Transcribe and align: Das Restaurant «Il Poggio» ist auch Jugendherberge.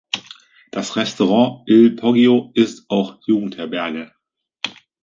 Das 0.71 0.95
Restaurant 0.95 1.61
«Il 1.69 1.95
Poggio» 1.95 2.49
ist 2.55 2.89
auch 2.89 3.19
Jugendherberge. 3.27 4.11